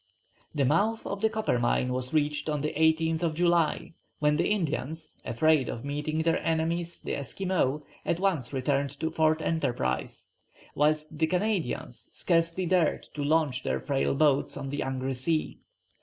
The 0.55 0.65
mouth 0.65 1.05
of 1.05 1.21
the 1.21 1.29
Coppermine 1.29 1.93
was 1.93 2.11
reached 2.11 2.49
on 2.49 2.61
the 2.61 2.73
18th 2.73 3.35
July, 3.35 3.93
when 4.17 4.35
the 4.35 4.49
Indians, 4.49 5.15
afraid 5.23 5.69
of 5.69 5.85
meeting 5.85 6.23
their 6.23 6.41
enemies, 6.43 7.01
the 7.01 7.13
Esquimaux, 7.15 7.83
at 8.03 8.19
once 8.19 8.51
returned 8.51 8.99
to 8.99 9.11
Fort 9.11 9.43
Enterprise, 9.43 10.29
whilst 10.73 11.15
the 11.19 11.27
Canadians 11.27 12.09
scarcely 12.13 12.65
dared 12.65 13.03
to 13.13 13.23
launch 13.23 13.61
their 13.61 13.79
frail 13.79 14.15
boats 14.15 14.57
on 14.57 14.71
the 14.71 14.81
angry 14.81 15.13
sea. 15.13 15.59